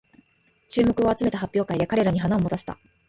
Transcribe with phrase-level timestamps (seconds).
[0.67, 2.79] 注目を集めた発表会で彼らに花を持たせた